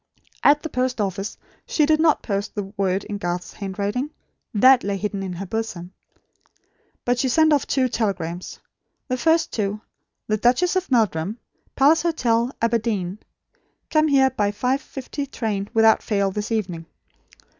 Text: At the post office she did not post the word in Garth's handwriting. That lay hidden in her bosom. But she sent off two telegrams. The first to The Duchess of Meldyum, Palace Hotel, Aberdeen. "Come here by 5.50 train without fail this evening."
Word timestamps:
At 0.43 0.63
the 0.63 0.69
post 0.69 0.99
office 0.99 1.37
she 1.67 1.85
did 1.85 1.99
not 1.99 2.23
post 2.23 2.55
the 2.55 2.73
word 2.75 3.03
in 3.03 3.19
Garth's 3.19 3.53
handwriting. 3.53 4.09
That 4.51 4.83
lay 4.83 4.97
hidden 4.97 5.21
in 5.21 5.33
her 5.33 5.45
bosom. 5.45 5.93
But 7.05 7.19
she 7.19 7.29
sent 7.29 7.53
off 7.53 7.67
two 7.67 7.87
telegrams. 7.87 8.59
The 9.09 9.17
first 9.17 9.51
to 9.53 9.79
The 10.25 10.37
Duchess 10.37 10.75
of 10.75 10.89
Meldyum, 10.89 11.37
Palace 11.75 12.01
Hotel, 12.01 12.51
Aberdeen. 12.63 13.19
"Come 13.91 14.07
here 14.07 14.31
by 14.31 14.49
5.50 14.49 15.29
train 15.29 15.69
without 15.71 16.01
fail 16.01 16.31
this 16.31 16.51
evening." 16.51 16.87